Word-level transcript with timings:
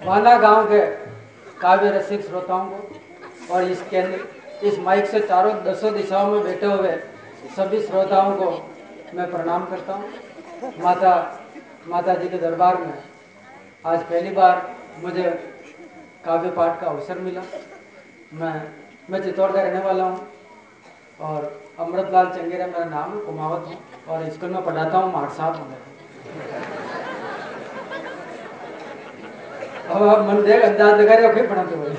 भाना 0.00 0.36
गाँव 0.38 0.66
के 0.66 0.80
काव्य 1.60 1.90
रसिक 1.90 2.20
श्रोताओं 2.26 2.68
को 2.68 3.54
और 3.54 3.64
इस 3.64 3.82
केंद्र 3.90 4.66
इस 4.66 4.78
माइक 4.78 5.06
से 5.06 5.20
चारों 5.20 5.52
दसों 5.64 5.92
दिशाओं 5.94 6.30
में 6.30 6.42
बैठे 6.44 6.66
हुए 6.66 6.92
सभी 7.56 7.80
श्रोताओं 7.82 8.34
को 8.36 8.50
मैं 9.14 9.30
प्रणाम 9.30 9.64
करता 9.66 9.92
हूँ। 9.92 10.72
माता 10.82 11.12
माता 11.88 12.14
जी 12.14 12.28
के 12.28 12.38
दरबार 12.38 12.76
में 12.78 12.92
आज 13.84 14.02
पहली 14.02 14.30
बार 14.30 14.74
मुझे 15.02 15.22
काव्य 16.24 16.50
पाठ 16.50 16.80
का 16.80 16.86
अवसर 16.86 17.18
मिला। 17.18 17.42
मैं 18.34 18.54
मैं 19.10 19.22
चित्तौड़ 19.22 19.50
का 19.52 19.62
रहने 19.62 19.84
वाला 19.84 20.04
हूँ 20.04 20.26
और 21.20 21.52
अमृतलाल 21.80 22.26
चंगेरा 22.30 22.66
मेरा 22.66 22.84
नाम 22.86 23.18
कुमावत 23.20 23.66
हूँ 23.66 23.78
और 24.08 24.28
स्कूल 24.30 24.50
में 24.50 24.64
पढ़ाता 24.64 24.98
हूँ 24.98 25.12
माठ 25.12 25.30
साहब 25.32 25.54
अब 29.90 30.02
आप 30.08 30.18
मन 30.26 30.42
देख 30.44 30.64
अंदाज 30.64 31.00
लगा 31.00 31.14
रहे 31.14 31.26
हो 31.26 31.32
फिर 31.34 31.46
पढ़ाते 31.46 31.76
बोले 31.76 31.94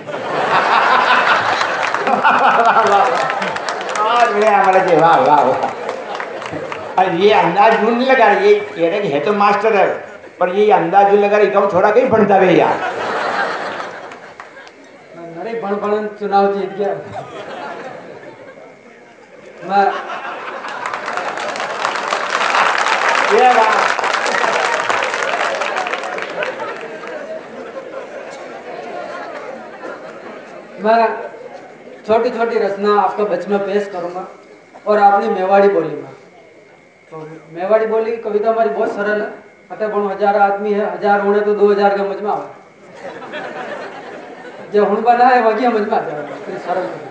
बहुत 3.97 4.29
बढ़िया 4.33 4.51
हमारा 4.57 4.79
जी 4.85 4.95
वाह 4.95 5.17
वाह 5.25 5.41
वाह। 5.45 7.01
और 7.01 7.13
ये 7.15 7.31
अंदाज 7.33 7.73
ढूंढ 7.81 7.97
नहीं 7.97 8.07
लगा 8.07 8.27
ये 8.45 8.53
कह 8.59 8.87
रहे 8.87 9.07
है 9.07 9.19
तो 9.25 9.33
मास्टर 9.33 9.75
है 9.75 9.85
पर 10.39 10.49
ये 10.55 10.71
अंदाज 10.71 11.09
ढूंढ 11.11 11.19
लगा 11.19 11.37
रही 11.37 11.49
छोड़ा 11.71 11.91
कहीं 11.91 12.09
पढ़ता 12.09 12.39
भैया 12.39 12.55
यार। 12.57 12.75
नरे 15.37 15.53
बण 15.61 15.75
बण 15.81 16.07
चुनाव 16.19 16.53
जीत 16.53 16.71
गया। 16.77 16.93
मैं 19.69 19.85
ये 23.33 23.53
बात 23.53 23.90
मैं 30.83 30.99
छोटी 32.07 32.29
छोटी 32.29 32.59
रचना 32.59 32.93
आपका 33.01 33.23
बच 33.25 33.47
में 33.47 33.59
पेश 33.59 33.87
करूँगा 33.93 34.27
और 34.87 34.99
आपने 34.99 35.29
मेवाड़ी 35.29 35.67
बोली 35.69 35.95
में। 35.95 36.11
तो 37.11 37.27
मेवाड़ी 37.53 37.85
बोली 37.87 38.11
की 38.11 38.17
कविता 38.19 38.49
हमारी 38.49 38.69
बहुत 38.69 38.95
सरल 38.95 39.21
है। 39.21 39.27
अतः 39.71 39.87
पण 39.87 40.07
हज़ार 40.07 40.37
आदमी 40.37 40.71
है, 40.73 40.85
हज़ार 40.87 41.21
होने 41.21 41.39
तो 41.41 41.53
दो 41.55 41.71
हज़ार 41.71 41.97
के 41.97 42.03
मज 42.09 42.21
में 42.21 42.31
आवे। 42.31 42.47
जो 44.73 44.85
हुण 44.85 45.01
बना 45.03 45.25
है, 45.25 45.41
वही 45.43 45.65
समझ 45.65 45.81
में 45.81 45.91
आ 45.91 45.99
जाएगा 46.01 46.35
इतनी 46.35 46.57
सरल 46.59 46.83
है 46.83 47.09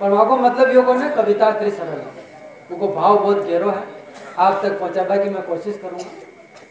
पर 0.00 0.08
वहाँ 0.08 0.26
को 0.28 0.36
मतलब 0.38 0.74
यो 0.74 0.82
कोने 0.82 1.08
कविता 1.12 1.48
इतनी 1.48 1.70
सरल 1.72 1.88
है। 1.90 2.06
उनको 2.70 2.88
भाव 2.90 3.18
बहुत 3.18 3.38
गहरो 3.38 3.70
है। 3.70 3.82
आप 4.38 4.60
तक 4.62 4.78
पहुँचाबा 4.80 5.16
की 5.16 5.30
मैं 5.30 5.42
कोशिश 5.42 5.78
करूँगा। 5.78 6.10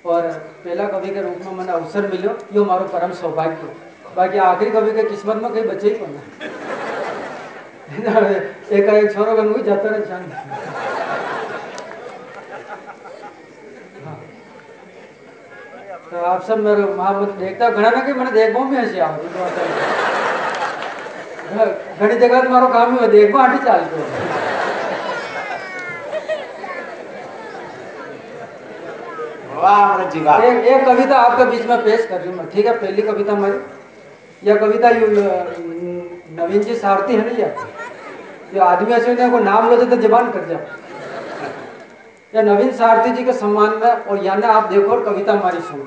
और 0.06 0.28
पहला 0.66 0.88
कवि 0.88 1.10
के 1.10 1.22
रूप 1.22 1.46
में 1.46 1.54
मैंने 1.54 1.72
अवसर 1.72 2.08
मिलो, 2.08 2.38
यो 2.54 2.66
मारो 2.66 2.86
परम 2.88 3.12
सौभाग्य। 3.14 3.76
बाकी 4.16 4.38
आखिरी 4.38 4.72
कवि 4.72 4.92
के 4.92 5.04
किस्मत 5.10 5.42
में 5.44 5.52
कहीं 5.54 5.64
बचे 5.64 5.90
ही 5.90 5.96
कोना 5.96 6.22
एक 8.78 8.90
एक 8.90 9.14
छोरो 9.14 9.34
गंगू 9.36 9.58
ही 9.58 9.64
जाता 9.64 9.90
रहे 9.90 10.02
शान 10.02 10.32
हाँ। 14.06 14.18
तो 16.12 16.18
आप 16.26 16.44
सब 16.44 16.60
मेरे 16.60 16.82
वहाँ 16.82 17.14
मत 17.22 17.30
देखता 17.40 17.70
घना 17.70 17.90
ना 17.90 18.02
कि 18.04 18.14
मैंने 18.14 18.32
देखो 18.32 18.64
भी 18.64 18.78
हँसी 18.78 19.00
आओ 19.00 19.16
मारो 22.50 22.68
काम 22.68 23.00
ही 23.00 23.08
देखो 23.08 23.38
आटी 23.38 23.58
चाल 23.66 23.86
को। 23.86 24.04
वाह। 29.62 30.44
एक 30.44 30.66
एक 30.66 30.86
कविता 30.86 31.18
आपके 31.18 31.46
बीच 31.46 31.66
में 31.66 31.84
पेश 31.84 32.06
कर 32.06 32.18
रही 32.18 32.28
हूँ 32.30 32.36
मैं 32.38 32.50
ठीक 32.50 32.66
है? 32.66 32.78
पहली 32.78 33.02
कविता 33.02 33.34
हमारी। 33.34 33.60
यह 34.44 34.56
कविता 34.58 34.90
यू 34.90 35.08
नवीन 36.36 36.62
जी 36.64 36.76
सारथी 36.76 37.16
है 37.16 37.24
ना 37.26 37.32
ये? 37.38 38.60
आदमी 38.62 38.94
ऐसे 38.94 39.30
को 39.30 39.40
नाम 39.40 39.70
लो 39.70 39.76
तो 39.78 39.96
जबान 39.98 40.32
कर 40.32 40.46
जाओ 40.46 40.60
या 42.34 42.42
नवीन 42.44 42.72
सारथी 42.74 43.12
जी 43.12 43.24
के 43.24 43.34
सम्मान 43.34 43.70
में, 43.76 43.90
और 43.90 44.24
यानी 44.26 44.46
आप 44.48 44.64
देखो 44.64 44.92
और 44.92 45.04
कविता 45.06 45.34
हमारी 45.34 45.60
सुनो। 45.62 45.86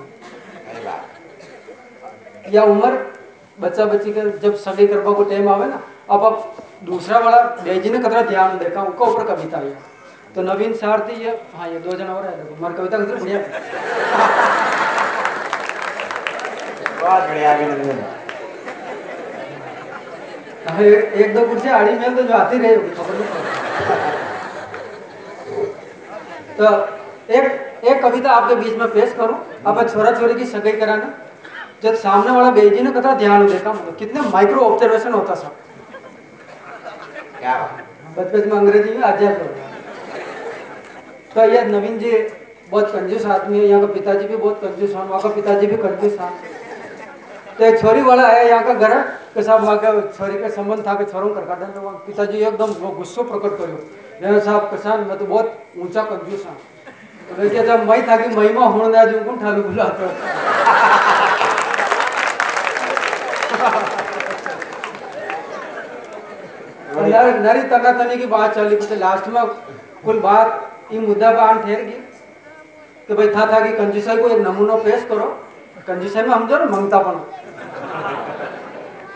या 2.52 2.62
उम्र 2.64 2.92
बच्चा 3.60 3.84
बच्ची 3.84 4.12
के 4.12 4.20
जब 4.38 4.54
सगाई 4.56 4.86
करवा 4.86 5.12
को 5.12 5.24
टाइम 5.24 5.48
आवे 5.48 5.66
ना, 5.66 5.80
अब 6.10 6.24
अब 6.24 6.54
दूसरा 6.84 7.18
वाला 7.18 7.40
बेजी 7.64 7.90
ने 7.90 7.98
कतरा 7.98 8.22
ध्यान 8.22 8.58
देखा, 8.58 8.82
उनका 8.82 9.04
ऊपर 9.04 9.24
कविता 9.26 9.58
है 9.58 9.76
तो 10.34 10.42
नवीन 10.42 10.72
सारथी 10.74 11.14
ये 11.24 11.30
हाँ 11.54 11.68
ये 11.68 11.78
दो 11.78 11.92
जना 11.92 12.14
और 12.14 12.24
है, 12.24 12.36
देखो, 12.36 12.54
हमारी 12.54 12.74
कविता 12.74 12.98
कितनी 12.98 13.20
बढ़िया 13.20 13.38
बहुत 17.00 17.22
बढ़िया 17.28 18.20
एक 20.80 21.34
दो 21.34 21.46
कुर्सी 21.46 21.68
आड़ी 21.70 21.92
में 21.92 22.16
तो 22.16 22.22
जो 22.22 22.34
आती 22.34 22.58
रही 22.58 22.74
होगी 22.74 22.90
खबर 22.90 23.14
नहीं 23.14 23.26
तो 26.56 26.70
एक 27.32 27.84
एक 27.84 28.02
कविता 28.02 28.30
आपके 28.30 28.54
बीच 28.54 28.76
में 28.78 28.88
पेश 28.90 29.12
करूँ 29.12 29.38
अब 29.66 29.88
छोरा 29.88 30.10
छोरी 30.18 30.34
की 30.34 30.44
सगाई 30.46 30.72
कराना 30.74 31.12
जब 31.82 31.94
सामने 31.96 32.30
वाला 32.30 32.50
बेजी 32.50 32.80
ने 32.80 32.90
कतरा 32.90 33.14
ध्यान 33.16 33.46
देखा 33.46 33.72
मतलब 33.72 33.96
कितने 33.96 34.20
माइक्रो 34.30 34.60
ऑब्जर्वेशन 34.62 35.12
होता 35.12 35.34
सब 35.34 35.56
क्या 37.38 37.56
बचपन 38.16 38.48
में 38.48 38.56
अंग्रेज़ी 38.58 38.90
में 38.90 39.02
अध्याय 39.02 39.34
करो 39.34 39.70
तो 41.34 41.44
ये 41.46 41.62
नवीन 41.66 41.98
जी 41.98 42.10
बहुत 42.70 42.92
कंजूस 42.92 43.24
आदमी 43.28 43.58
है 43.58 43.64
यहाँ 43.66 43.80
का 43.80 43.92
पिताजी 43.94 44.26
भी 44.26 44.36
बहुत 44.36 44.60
कंजूस 44.60 44.90
हैं 44.90 45.04
वहाँ 45.04 45.20
का 45.22 45.28
पिताजी 45.30 45.66
भी 45.66 45.76
कंजूस 45.78 46.18
हैं 46.20 46.61
तो 47.58 47.64
एक 47.64 47.80
छोरी 47.80 48.02
वाला 48.02 48.26
है 48.28 48.48
यहाँ 48.48 48.64
का 48.64 48.74
घर 48.74 48.92
के 49.34 49.42
साहब 49.42 49.62
वहाँ 49.64 49.76
के 49.78 49.90
छोरी 50.16 50.38
के 50.38 50.48
संबंध 50.50 50.86
था 50.86 50.94
कि 50.94 51.04
छोरों 51.12 51.28
कर 51.34 51.44
काटा 51.46 51.66
तो 51.66 51.80
वहाँ 51.80 51.96
पिताजी 52.06 52.38
एकदम 52.40 52.70
वो 52.80 52.90
गुस्सो 52.92 53.22
प्रकट 53.22 53.58
करो 53.58 53.76
मैं 54.22 54.40
साहब 54.40 54.70
किसान 54.70 55.00
मैं 55.08 55.18
तो 55.18 55.24
बहुत 55.24 55.46
ऊँचा 55.78 56.02
कंजूस 56.04 56.44
हाँ। 56.46 56.56
तो 57.30 57.48
जब 57.62 57.88
मई 57.90 58.02
था 58.02 58.16
कि 58.16 58.28
मई 58.36 58.48
में 58.48 58.66
होने 58.66 58.98
आज 58.98 59.14
उनको 59.14 59.36
ठालू 59.42 59.62
बुलाते 59.62 60.00
नर, 66.94 67.38
नरी 67.40 67.62
तना 67.68 67.92
तनी 67.92 68.16
की 68.16 68.26
बात 68.26 68.54
चली 68.54 68.76
પછી 68.76 68.96
लास्ट 68.98 69.28
में 69.28 69.44
कुल 70.04 70.18
बात 70.20 70.48
ये 70.92 70.98
मुद्दा 71.00 71.30
पर 71.30 71.62
ठहर 71.62 71.80
गई। 71.82 72.00
कि 73.08 73.14
भाई 73.14 73.28
था 73.28 73.46
था 73.52 73.60
कि 73.60 73.72
कंजूसाई 73.76 74.16
को 74.16 74.28
एक 74.28 74.40
नमूनो 74.40 74.76
पेश 74.84 75.04
करो। 75.08 75.26
कंजूसाई 75.86 76.22
में 76.22 76.34
समझो 76.34 76.58
ना 76.58 76.64
मंगतापन 76.76 77.16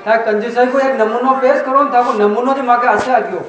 था 0.07 0.17
कंजूसाई 0.27 0.67
को 0.73 0.79
एक 0.79 0.95
नमूनो 1.01 1.33
पेश 1.43 1.61
करो 1.67 1.85
था 1.95 2.03
को 2.09 2.13
नमूनो 2.19 2.53
जो 2.55 2.63
माके 2.71 2.89
आसे 2.89 3.13
आ 3.15 3.19
गयो 3.29 3.41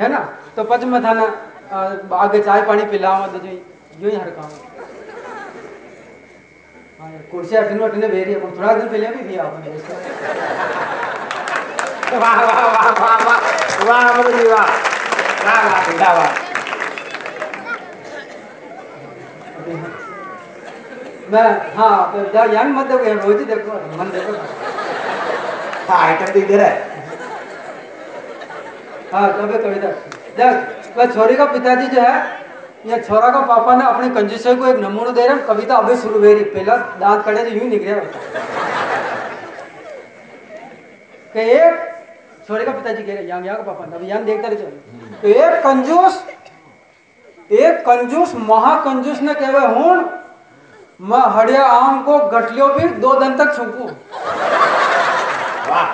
है 0.00 0.08
ना 0.12 0.18
तो 0.56 0.64
पच 0.72 0.84
में 0.92 1.02
था 1.04 1.12
ना 1.20 1.24
अ, 1.72 1.78
आगे 2.24 2.40
चाय 2.42 2.62
पानी 2.68 2.84
पिलावा 2.94 3.26
तो 3.32 3.38
जो 3.46 3.56
जो 4.00 4.08
ही 4.08 4.16
हर 4.16 4.30
काम 4.38 4.50
हाँ 7.00 7.10
कुर्सी 7.30 7.56
अठने 7.56 7.84
अठने 7.84 8.08
बेरी 8.14 8.32
है 8.32 8.56
थोड़ा 8.58 8.72
दिन 8.74 8.88
पहले 8.88 9.08
भी 9.16 9.22
दिया 9.28 9.44
आपने 9.44 9.76
वाह 12.18 12.42
वाह 12.42 12.60
वाह 12.66 12.90
वाह 13.00 13.16
वाह 13.24 13.38
वाह 13.88 14.00
हमारे 14.08 14.32
जी 14.36 14.48
वाह 14.48 14.66
वाह 15.46 15.62
वाह 15.64 15.86
बेटा 15.88 16.12
वाह 16.18 16.37
मैं 21.32 21.48
हाँ 21.74 21.94
तो 22.12 22.24
जा 22.32 22.44
यान 22.52 22.72
मत 22.72 22.86
देखो 22.86 23.14
रोज 23.22 23.38
ही 23.38 23.44
देखो 23.44 23.72
मन 23.98 24.10
देखो। 24.10 24.32
हाँ 25.88 25.98
आइटम 25.98 26.32
तो 26.32 26.38
इधर 26.38 26.60
है। 26.60 26.72
हाँ 29.12 29.28
कभी 29.32 29.58
कविता 29.58 29.88
देख 30.38 30.96
वह 30.96 31.06
छोरी 31.14 31.36
का 31.36 31.44
पिताजी 31.52 31.86
जो 31.88 32.00
है 32.00 32.16
या 32.86 32.98
छोरा 33.00 33.28
का 33.30 33.40
पापा 33.46 33.74
ने 33.76 33.84
अपने 33.84 34.08
कंजूसई 34.14 34.54
को 34.56 34.66
एक 34.66 34.78
नमूना 34.80 35.10
दे 35.10 35.26
रहे 35.26 35.36
हैं 35.36 35.46
कविता 35.46 35.76
अभी 35.76 35.96
शुरू 36.02 36.18
हुई 36.18 36.32
रही 36.34 36.44
पहला 36.46 36.76
दांत 37.00 37.24
कड़े 37.24 37.44
तो 37.44 37.50
यूँ 37.50 37.68
निकले 37.68 37.94
कि 41.34 41.40
एक 41.52 41.74
छोरे 42.48 42.64
का 42.64 42.72
पिताजी 42.72 43.02
कह 43.02 43.14
रहे 43.14 43.24
यहाँ 43.24 43.42
यहाँ 43.42 43.56
का 43.56 43.62
पापा 43.62 43.86
ने 43.86 43.96
अभी 43.96 44.06
यहाँ 44.06 44.24
देखते 44.24 44.48
रहे 44.48 44.56
चलो 44.56 45.18
तो 45.22 45.28
एक 45.28 45.62
कंजूस 45.64 46.22
एक 47.50 47.80
कंजूस 47.86 48.34
महाकंजूस 48.44 49.20
ने 49.22 49.34
कहे 49.34 49.66
हूँ 49.66 49.96
मैं 51.00 51.18
हड़िया 51.32 51.64
आम 51.64 52.02
को 52.02 52.18
गठलियों 52.30 52.68
भी 52.74 52.88
दो 53.00 53.12
दिन 53.20 53.36
तक 53.36 53.54
छूकू। 53.56 53.84
वाह 55.68 55.92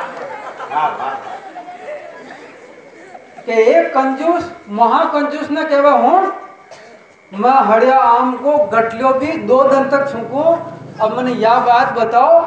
कि 3.41 3.53
एक 3.53 3.93
कंजूस 3.95 4.51
महाकंजूस 4.71 5.51
ने 5.51 5.65
कहे 5.65 5.91
हूँ 5.99 6.21
मैं 7.33 7.59
हड़िया 7.67 7.99
आम 7.99 8.33
को 8.37 8.56
गठलियों 8.69 9.12
भी 9.19 9.37
दो 9.45 9.62
दिन 9.65 9.89
तक 9.91 10.11
छूकू। 10.12 10.43
अब 11.05 11.17
मैंने 11.17 11.33
यह 11.35 11.59
बात 11.67 11.93
बताओ 11.99 12.41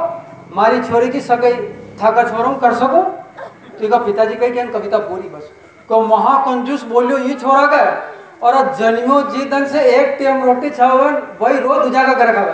मारी 0.55 0.81
छोरी 0.83 1.09
की 1.09 1.21
सगाई 1.21 1.53
थाका 2.01 2.23
छोरों 2.23 2.53
कर 2.55 2.73
सकूँ? 2.75 3.03
ठीक 3.79 3.93
है 3.93 4.03
पिताजी 4.05 4.35
कही 4.35 4.51
कि 4.51 4.67
कविता 4.69 4.97
पूरी 4.99 5.29
बस। 5.29 5.51
को 5.89 6.01
महाकंजूस 6.07 6.83
बोलियो 6.85 7.17
ये 7.19 7.33
छोरा 7.35 7.65
गए 7.67 7.91
और 8.41 8.53
जनियो 8.75 9.21
जी 9.31 9.45
दन 9.49 9.65
से 9.67 9.79
एक 9.91 10.15
टेम 10.19 10.43
रोटी 10.45 10.69
छावन 10.71 11.13
वही 11.39 11.59
रोज 11.59 11.83
दूजा 11.83 12.03
का 12.05 12.13
घर 12.15 12.33
खावे। 12.33 12.53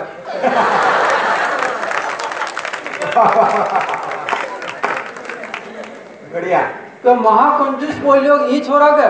बढ़िया। 6.32 6.60
तो 7.04 7.14
महाकंजूस 7.14 7.96
बोलियो 8.04 8.36
ये 8.46 8.60
छोरा 8.60 8.90
के 8.90 9.08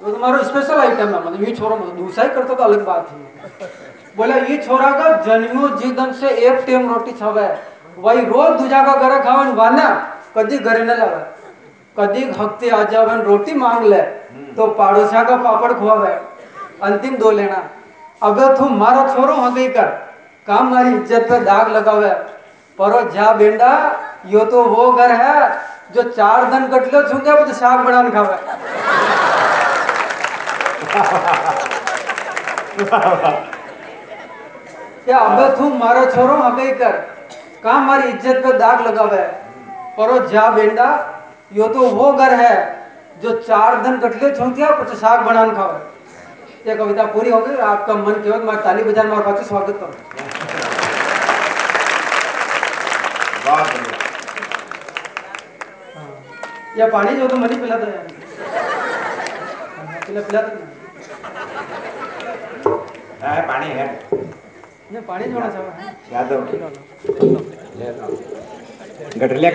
तो 0.00 0.10
तुम्हारा 0.10 0.42
स्पेशल 0.42 0.80
आइटम 0.80 1.08
है 1.08 1.20
मतलब 1.20 1.42
ये 1.44 1.54
छोरा 1.54 1.76
मतलब 1.76 1.96
दूसरा 1.96 2.24
ही 2.24 2.30
करता 2.30 2.54
तो 2.54 2.62
अलग 2.64 2.84
बात 2.86 3.08
है। 3.10 3.16
बोला 4.16 4.36
ये 4.36 4.56
छोरा 4.62 4.90
का 4.92 5.10
जनियो 5.22 5.68
जी 5.68 5.86
जीवन 5.86 6.12
से 6.12 6.28
एक 6.28 6.56
टेम 6.66 6.88
रोटी 6.88 7.12
छावे 7.14 7.48
वही 7.98 8.20
रोज 8.26 8.60
दूजा 8.60 8.82
का 8.84 8.94
घर 8.98 9.20
खावन 9.22 9.48
वाना 9.54 9.88
कदी 10.36 10.58
घरे 10.58 10.84
न 10.84 10.90
लगा 10.90 11.20
कदी 11.96 12.22
हफ़्ते 12.32 12.70
आ 12.70 12.82
जावन 12.84 13.20
रोटी 13.22 13.54
मांग 13.54 13.84
ले। 13.86 14.02
तो 14.58 14.66
पाड़ोसा 14.74 15.22
का 15.24 15.36
पापड़ 15.38 15.72
खुआवे 15.72 16.12
अंतिम 16.82 17.16
दो 17.16 17.30
लेना। 17.32 17.62
अगर 18.22 18.56
तू 18.56 18.68
मारा 18.76 19.02
छोरो 19.14 19.34
हो 19.34 19.50
गई 19.50 19.68
कर। 19.70 19.88
काम 20.48 20.70
मारी, 20.70 20.90
इज़्ज़त 20.90 21.28
पे 21.28 21.38
दाग 21.42 21.68
लगावे। 21.70 22.10
परो 22.78 23.00
जा 23.10 23.32
बेंडा, 23.34 23.72
यो 24.26 24.44
तो 24.46 24.62
वो 24.64 24.90
घर 24.92 25.10
है 25.12 25.34
जो 25.94 26.02
चार 26.10 26.44
दिन 26.44 26.66
कटलो 26.68 27.02
छूके 27.02 27.44
तो 27.44 27.52
साग 27.54 27.80
बनाने 27.80 28.10
खावे। 28.10 28.36
क्या 35.04 35.18
अबे 35.18 35.48
तू 35.56 35.68
मारो 35.76 36.04
छोरो 36.06 36.36
हगे 36.38 36.70
कर। 36.74 36.92
काम 37.64 37.86
मारी, 37.86 38.08
इज़्ज़त 38.08 38.42
पे 38.44 38.52
दाग 38.58 38.86
लगावे। 38.86 39.22
परो 39.96 40.18
जा 40.28 40.50
बेंडा, 40.50 40.88
यो 41.52 41.68
तो 41.68 41.88
वो 41.90 42.12
घर 42.14 42.34
है 42.34 42.77
जो 43.22 43.32
चार 43.42 43.76
दिन 43.82 43.98
कटले 44.00 44.30
छूटिया 44.36 44.70
कुछ 44.76 44.88
साग 44.98 45.20
बनाने 45.26 45.54
खावे 45.54 45.78
ये 46.66 46.74
कविता 46.76 47.04
पूरी 47.12 47.30
हो 47.30 47.40
गई। 47.40 47.56
आपका 47.64 47.94
मन 47.94 48.12
केवल 48.22 48.42
मैं 48.46 48.56
ताली 48.62 48.82
बजान 48.82 49.10
और 49.10 49.22
पाछू 49.26 49.42
स्वागत 49.48 49.78
करूँ। 49.80 49.94
बहुत 53.44 53.66
बढ़िया। 53.66 53.96
हाँ। 55.94 56.10
या 56.78 56.86
पानी 56.90 57.16
जो 57.16 57.28
तो 57.28 57.36
मनी 57.36 57.56
पिला 57.60 57.76
दो 57.76 57.86
हाँ, 57.86 58.04
पिला 60.06 60.20
पिला 60.20 60.40
दो 60.42 60.48
है 63.22 63.40
पानी 63.48 63.66
है। 63.66 63.86
ये 64.92 65.00
पानी 65.08 65.24
जोना 65.32 65.48
चाहो। 65.50 65.64
यादव 66.12 66.40
गटरिया 69.18 69.50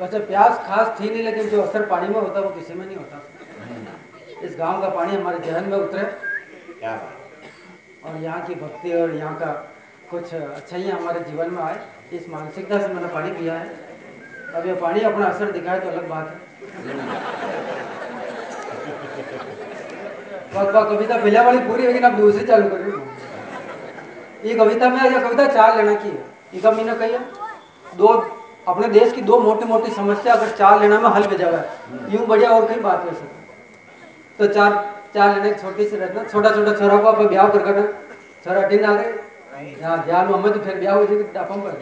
वैसे 0.00 0.18
प्यास 0.18 0.58
खास 0.66 1.00
थी 1.00 1.10
नहीं 1.10 1.22
लेकिन 1.22 1.48
जो 1.48 1.62
असर 1.62 1.86
पानी 1.86 2.08
में 2.08 2.20
होता 2.20 2.40
वो 2.40 2.50
किसी 2.50 2.74
में 2.74 2.84
नहीं 2.86 2.96
होता। 2.96 3.20
इस 4.42 4.56
गाँव 4.58 4.80
का 4.82 4.88
पानी 4.88 5.16
हमारे 5.16 5.38
जहन 5.38 5.68
में 5.70 5.76
उतरे। 5.78 6.02
और 8.04 8.16
यहाँ 8.22 8.40
की 8.46 8.54
भक्ति 8.54 8.92
और 8.92 9.14
यहाँ 9.14 9.34
का 9.38 9.52
कुछ 10.10 10.34
अच्छाइयाँ 10.34 10.98
हमारे 10.98 11.20
जीवन 11.20 11.50
में 11.50 11.62
आए। 11.62 11.78
इस 12.12 12.28
मानसिकता 12.28 12.78
से 12.78 12.88
मैंने 12.88 13.08
पानी 13.14 13.30
पिया 13.32 13.54
है। 13.54 13.68
अब 14.54 14.66
ये 14.66 14.74
पानी 14.80 15.00
अपना 15.02 15.26
असर 15.26 15.52
दिखाए 15.52 15.80
तो 15.80 15.88
अलग 15.88 16.08
बात 16.08 16.26
है। 16.28 16.36
कविता 20.54 21.16
पहले 21.16 21.40
वाली 21.40 21.58
पूरी 21.58 21.86
लेकिन 21.86 22.02
अब 22.02 22.16
दूसरी 22.16 22.46
चालू 22.46 22.68
कर। 22.68 22.78
रही 22.78 22.90
हूँ 22.90 23.02
ये 24.44 24.54
कविता 24.54 24.88
में 24.88 25.02
ये 25.02 25.20
कविता 25.20 25.46
चार 25.46 25.76
लेना 25.76 25.94
की 25.94 26.08
है? 26.08 26.33
कब 26.60 26.76
मैंने 26.76 26.94
कही 26.96 27.18
दो, 27.96 28.08
अपने 28.68 28.88
देश 28.88 29.12
की 29.12 29.22
दो 29.22 29.38
मोटी 29.40 29.64
मोटी 29.66 29.90
समस्या 29.92 30.34
अगर 30.34 30.50
चार 30.56 30.80
लेना 30.80 31.00
में 31.00 31.08
हल 31.10 31.26
पे 31.26 31.36
जावा 31.36 31.58
है 31.58 32.12
यूँ 32.12 32.26
बढ़िया 32.26 32.50
और 32.50 32.66
कहीं 32.68 32.80
बात 32.82 33.04
कर 33.04 33.14
सकते 33.14 33.42
तो 34.38 34.52
चार 34.54 34.70
चार 35.14 35.34
लेने 35.34 35.52
छोटी 35.54 35.84
सी 35.88 35.96
रचना 35.96 36.22
छोटा 36.24 36.50
छोटा 36.50 36.72
छोरा 36.74 36.96
को 36.98 37.08
आप 37.08 37.20
ब्याह 37.22 37.48
कर 37.48 37.62
करना 37.64 37.82
छोरा 38.44 38.62
टीन 38.68 38.82
डाल 38.82 38.94
रहे 38.94 39.72
यहाँ 39.72 40.04
ब्याह 40.04 40.24
में 40.24 40.32
हमें 40.32 40.52
तो 40.52 40.60
फिर 40.60 40.78
ब्याह 40.78 40.94
हो 40.96 41.04
जाएगी 41.04 41.22
डापम 41.34 41.60
पर 41.60 41.72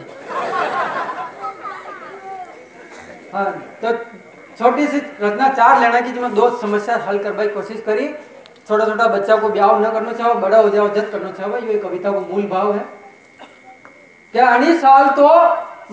हाँ 3.33 3.51
तो 3.81 3.93
छोटी 4.57 4.87
सी 4.87 4.97
रचना 4.97 5.47
चार 5.49 5.79
लेना 5.79 5.99
की, 6.01 6.11
जिसमें 6.11 6.33
दो 6.35 6.49
समस्या 6.57 6.97
हल 7.07 7.17
करने 7.19 7.47
की 7.47 7.53
कोशिश 7.53 7.81
करी। 7.85 8.07
छोटा 8.67 8.85
छोटा 8.85 9.07
बच्चा 9.07 9.35
को 9.37 9.49
ब्याह 9.49 9.79
न 9.79 9.91
करना 9.91 10.13
चाहो, 10.13 10.33
बड़ा 10.35 10.57
हो 10.57 10.69
जाओ 10.69 10.87
जज 10.89 11.09
करना 11.11 11.31
चाहो 11.31 11.57
ये 11.59 11.77
कविता 11.79 12.11
को 12.11 12.19
मूल 12.21 12.45
भाव 12.49 12.73
है। 12.75 12.85
क्या 14.33 14.47
अनी 14.49 14.77
साल 14.77 15.07
तो 15.15 15.27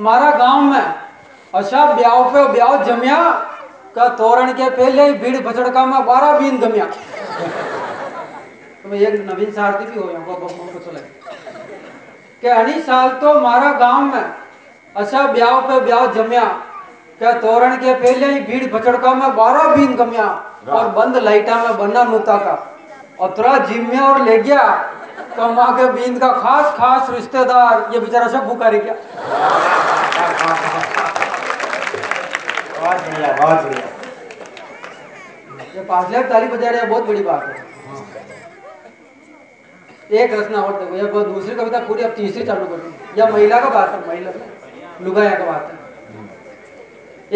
मारा 0.03 0.31
गाँव 0.33 0.61
में 0.63 0.95
अच्छा 1.55 1.85
ब्याह 1.95 2.23
पे 2.33 2.47
ब्याह 2.53 2.77
जमिया 2.85 3.19
का 3.95 4.07
तोरण 4.17 4.53
के 4.53 4.69
पहले 4.71 5.07
ही 5.09 5.13
भीड़ 5.15 5.41
बचड़का 5.47 5.85
में 5.87 6.05
बारह 6.07 6.39
बीन 6.39 6.59
गमिया 6.59 6.85
तो 8.83 8.95
एक 8.97 9.21
नवीन 9.23 9.51
सारथी 9.53 9.85
भी 9.85 9.99
हो 9.99 10.11
यहाँ 10.11 10.25
को 10.27 10.35
को 10.37 10.93
कि 12.43 12.49
अनी 12.49 12.81
साल 12.83 13.09
तो 13.21 13.41
मारा 13.41 13.73
गाँव 13.79 14.03
में 14.05 14.25
अच्छा 14.97 15.27
ब्याह 15.33 15.61
पे 15.61 15.81
ब्याह 15.81 16.07
जमिया 16.13 16.45
क्या 17.19 17.33
तोरण 17.41 17.77
के 17.77 17.95
पहले 17.97 18.33
ही 18.33 18.41
भीड़ 18.43 18.73
बचड़का 18.75 19.15
में 19.15 19.35
बारह 19.37 19.75
बीन 19.75 19.95
गमिया 19.97 20.29
और 20.71 20.89
बंद 20.93 21.17
लाइटा 21.25 21.63
में 21.65 21.77
बन्ना 21.79 22.05
नूता 22.05 22.37
का 22.39 22.57
और 23.21 23.35
तुरा 23.37 23.57
जिम्मे 23.67 24.01
और 24.01 24.23
ले 24.25 24.39
गया 24.39 24.63
कमा 25.37 25.67
के 25.77 25.93
बीन 25.93 26.19
का 26.19 26.29
खास 26.33 26.75
खास 26.77 27.11
रिश्तेदार, 27.11 27.91
ये 27.95 28.01
बेचारा 28.01 28.29
सब 28.29 28.47
भूखा 28.47 28.71
बढ़िया 28.71 28.95
ये 35.75 35.83
पाँच 35.85 36.11
लाख 36.13 36.25
ताली 36.25 36.47
बजा 36.47 36.71
रहे 36.71 36.87
बहुत 36.87 37.05
बड़ी 37.05 37.23
बात 37.23 37.43
है। 37.45 37.55
एक 40.13 40.33
रचना 40.33 40.63
और 40.63 40.73
देखो 40.85 40.97
ये 40.97 41.25
दूसरी 41.25 41.55
कविता 41.55 41.79
पूरी 41.79 42.03
अब 42.03 42.11
तीसरी 42.11 42.45
चालू 42.45 42.67
कर 42.67 43.19
या 43.19 43.27
महिला 43.27 43.61
का 43.61 43.69
बात 43.69 43.91
है, 43.91 44.09
महिला। 44.09 44.31
लुगाया 45.03 45.35
का 45.39 45.45
बात 45.45 45.71
है। 45.73 45.79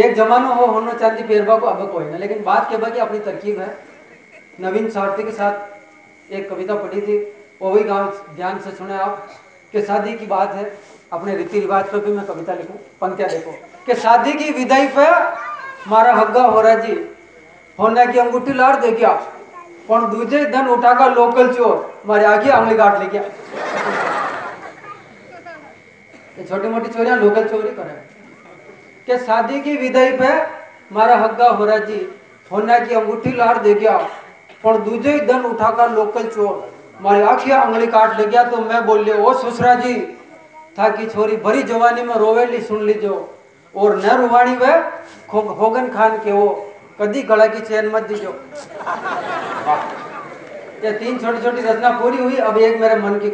एक 0.04 0.14
जमाना 0.14 0.48
हो, 0.48 0.66
होना 0.66 0.92
चांदी 0.92 1.22
पेरबा 1.22 1.58
को 1.58 1.66
अब 1.66 1.92
कोई 1.92 2.04
ना, 2.04 2.16
लेकिन 2.16 2.42
बात 2.44 2.70
के 2.70 2.76
बाकी 2.76 2.98
अपनी 2.98 3.18
तरकीब 3.18 3.60
है। 3.60 3.78
नवीन 4.60 4.90
सारथी 4.90 5.22
के 5.22 5.30
साथ 5.30 6.32
एक 6.32 6.50
कविता 6.50 6.74
पढ़ी 6.74 7.00
थी। 7.00 7.18
वो 7.64 7.70
भी 7.72 7.82
गाँव 7.84 8.16
ध्यान 8.36 8.58
से 8.60 8.70
सुने 8.70 8.94
आप, 8.94 9.28
कि 9.74 9.82
शादी 9.82 10.12
की 10.14 10.26
बात 10.26 10.54
है, 10.54 10.64
अपने 11.12 11.36
रीति 11.36 11.60
रिवाज 11.60 11.84
पर 11.90 11.98
भी 11.98 12.12
मैं 12.12 12.24
कविता 12.26 12.54
लिखूं, 12.54 12.74
पंक्तियाँ 13.00 13.28
लिखूं, 13.30 13.52
कि 13.86 13.94
शादी 13.94 14.32
की 14.32 14.50
विदाई 14.52 14.88
पे 14.88 15.06
मारा 15.90 16.12
हग्गा 16.14 16.42
हो 16.44 16.60
रहा 16.60 16.74
जी। 16.74 16.92
होने 17.78 18.06
की 18.06 18.18
अंगूठी 18.18 18.52
लार 18.52 18.80
दे 18.80 18.90
गया 18.90 19.12
पर 19.88 20.04
दूजे 20.10 20.44
उठा 20.66 20.92
का 20.94 21.06
लोकल 21.08 21.52
चोर, 21.54 22.02
मारे 22.06 22.24
आगे 22.24 22.50
अंगली 22.50 22.76
काट 22.76 22.98
ले 23.00 23.06
गया 23.08 23.22
छोटी 26.44 26.68
मोटी 26.68 26.90
चोरियाँ 26.90 27.16
लोकल 27.16 27.48
चोरी 27.48 27.68
करे 27.70 27.96
के 29.08 29.18
शादी 29.24 29.60
की 29.60 29.76
विदाई 29.76 30.12
पे 30.18 30.30
मारा 30.92 31.16
हग्गा 31.16 31.48
हो 31.48 31.64
रहा 31.64 31.78
जी। 31.78 32.06
होने 32.50 32.80
की 32.80 32.94
अंगूठी 32.94 33.32
लार 33.32 33.62
दे 33.62 33.74
गया 33.74 33.98
पर 34.64 34.78
दूजे 34.82 35.18
उठा 35.44 35.70
का 35.70 35.86
लोकल 35.86 36.28
चोर 36.28 36.72
मारी 37.02 37.20
आखी 37.22 37.50
आंगली 37.52 37.86
काट 37.88 38.18
ले 38.18 38.26
गया 38.26 38.42
तो 38.50 38.56
मैं 38.62 38.84
बोल 38.86 39.04
लिया 39.04 39.16
ओ 39.18 39.32
ससुरा 39.34 39.74
जी 39.76 39.94
था 40.76 40.88
कि 40.90 41.06
छोरी 41.06 41.36
भरी 41.38 41.62
जवानी 41.64 42.02
में 42.02 42.14
रोवेली 42.16 42.60
सुन 42.62 42.84
लीजो 42.86 43.16
और 43.74 43.96
न 43.98 44.16
रुवाणी 44.18 44.54
वे 44.56 44.72
होगन 45.32 45.88
खान 45.90 46.16
के 46.18 46.32
वो 46.32 46.46
कदी 47.00 47.22
गला 47.30 47.46
की 47.46 47.60
चैन 47.62 47.88
मत 47.90 48.02
दीजो 48.08 48.34
ये 50.84 50.92
तीन 50.94 51.18
छोटी 51.18 51.42
छोटी 51.42 51.62
रचना 51.62 51.90
पूरी 52.00 52.18
हुई 52.18 52.36
अब 52.48 52.58
एक 52.60 52.80
मेरे 52.80 52.96
मन 52.98 53.18
की 53.18 53.30